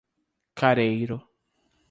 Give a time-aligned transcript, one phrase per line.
[0.55, 1.21] Careiro